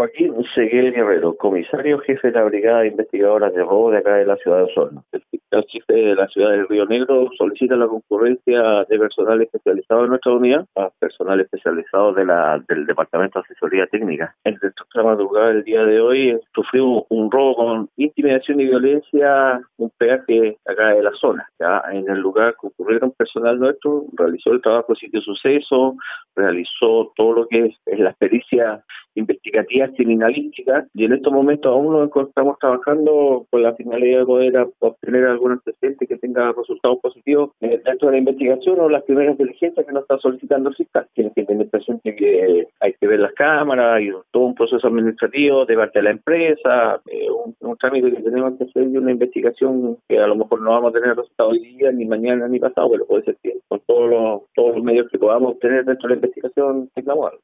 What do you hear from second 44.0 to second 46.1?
y todo un proceso administrativo de parte de la